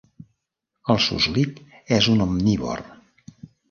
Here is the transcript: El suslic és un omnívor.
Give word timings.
El 0.93 1.01
suslic 1.09 1.63
és 2.01 2.11
un 2.17 2.29
omnívor. 2.29 2.87